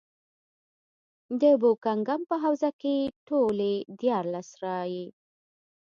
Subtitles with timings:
[1.41, 2.95] د بوکنګهم په حوزه کې
[3.27, 5.05] ټولې دیارلس رایې.